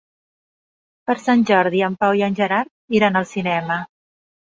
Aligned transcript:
Per 1.09 1.15
Sant 1.25 1.43
Jordi 1.49 1.83
en 1.87 1.97
Pau 2.03 2.15
i 2.21 2.23
en 2.29 2.37
Gerard 2.39 2.97
iran 3.01 3.21
al 3.21 3.29
cinema. 3.33 3.79